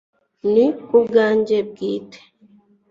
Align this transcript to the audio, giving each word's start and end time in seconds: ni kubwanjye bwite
ni 0.51 0.65
kubwanjye 0.85 1.57
bwite 1.69 2.19